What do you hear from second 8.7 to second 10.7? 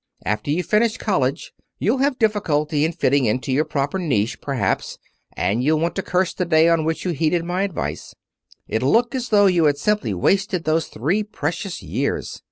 look as though you had simply wasted